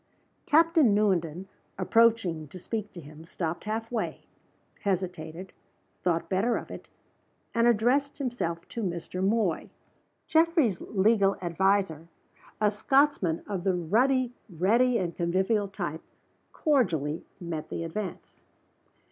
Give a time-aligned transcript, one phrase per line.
[0.47, 1.45] Captain Newenden,
[1.77, 4.25] approaching to speak to him, stopped half way,
[4.79, 5.53] hesitated,
[6.01, 6.89] thought better of it
[7.53, 9.23] and addressed himself to Mr.
[9.23, 9.69] Moy.
[10.25, 12.07] Geoffrey's legal adviser
[12.59, 16.01] a Scotchman of the ruddy, ready, and convivial type
[16.51, 18.43] cordially met the advance.